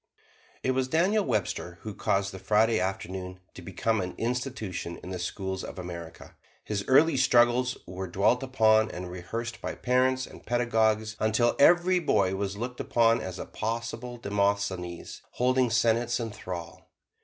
It 0.63 0.71
was 0.71 0.87
Daniel 0.87 1.23
Webster 1.23 1.77
who 1.83 1.93
caused 1.93 2.31
the 2.33 2.39
Friday 2.39 2.79
Afternoon 2.79 3.39
to 3.53 3.61
become 3.61 4.01
an 4.01 4.15
institution 4.17 4.97
in 5.03 5.11
the 5.11 5.19
schools 5.19 5.63
of 5.63 5.77
America. 5.77 6.35
His 6.63 6.83
early 6.87 7.15
struggles 7.17 7.77
were 7.85 8.07
dwelt 8.07 8.41
upon 8.41 8.89
and 8.89 9.11
rehearsed 9.11 9.61
by 9.61 9.75
parents 9.75 10.25
and 10.25 10.43
pedagogues 10.43 11.15
until 11.19 11.55
every 11.59 11.99
boy 11.99 12.33
was 12.33 12.57
looked 12.57 12.79
upon 12.79 13.21
as 13.21 13.37
a 13.37 13.45
possible 13.45 14.17
Demosthenes 14.17 15.21
holding 15.33 15.69
senates 15.69 16.19
in 16.19 16.31
thrall. 16.31 16.89